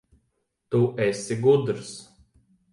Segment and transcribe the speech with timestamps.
[0.71, 1.93] Tu esi gudrs.